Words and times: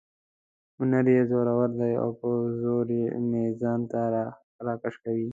هنر 0.77 1.05
یې 1.15 1.21
زورور 1.31 1.69
دی 1.79 1.93
او 2.03 2.09
په 2.19 2.29
زور 2.61 2.87
مې 3.29 3.43
ځان 3.61 3.79
ته 3.91 3.99
را 4.65 4.75
کشوي. 4.83 5.27